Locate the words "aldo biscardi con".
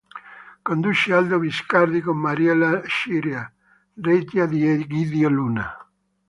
1.13-2.17